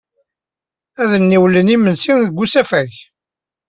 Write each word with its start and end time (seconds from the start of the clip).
Ad 1.01 1.09
d-niwlen 1.11 1.73
imensi 1.75 2.13
deg 2.23 2.35
usafag. 2.43 2.91